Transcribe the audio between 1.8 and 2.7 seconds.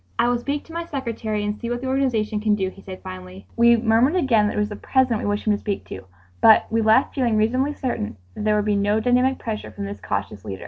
the organization can do,"